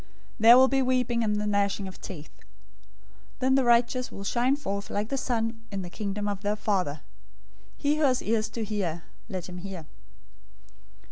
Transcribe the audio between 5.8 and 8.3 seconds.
the Kingdom of their Father. He who has